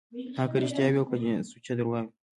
[0.37, 1.17] هغه که رښتيا وي او که
[1.49, 2.13] سوچه درواغ وي.